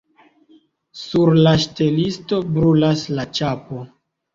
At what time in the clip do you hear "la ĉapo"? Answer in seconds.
3.17-3.89